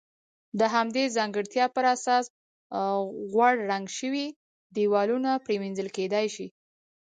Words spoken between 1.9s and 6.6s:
اساس غوړ رنګ شوي دېوالونه پرېمنځل کېدای شي.